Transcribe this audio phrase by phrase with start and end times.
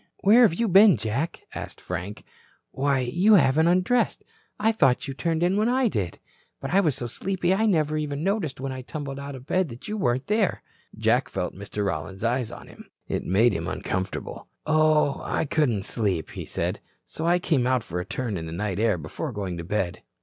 [0.21, 2.23] "Where have you been, Jack?" asked Frank.
[2.71, 4.23] "Why, you haven't undressed.
[4.59, 6.17] I thought you turned in when I did.
[6.59, 9.87] But I was so sleepy I never noticed when I tumbled out of bed that
[9.87, 10.63] you weren't there."
[10.97, 11.85] Jack felt Mr.
[11.85, 12.89] Rollins's eyes on him.
[13.07, 14.47] It made him uncomfortable.
[14.65, 16.79] "Oh, I couldn't sleep," he said.
[17.05, 20.01] "So I came out for a turn in the night air before going to bed."